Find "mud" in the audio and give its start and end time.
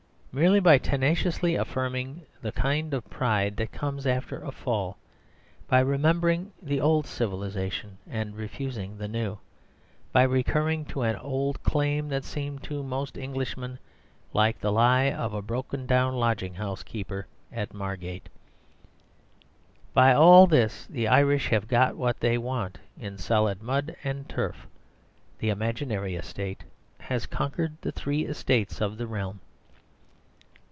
23.61-23.97